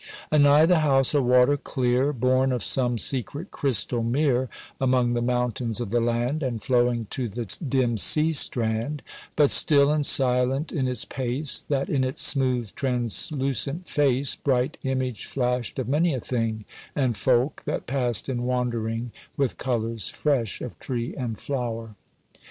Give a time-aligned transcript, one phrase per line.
[0.31, 5.79] Anigh the house a water clear, Born of some secret crystal mere Among the mountains
[5.79, 9.03] of the land, And flowing to the dim sea strand;
[9.35, 15.27] But still and silent in its pace, That in its smooth translucent face Bright image
[15.27, 16.65] flashed of many a thing,
[16.95, 21.93] And folk that passed in wandering, With colours fresh of tree and flower.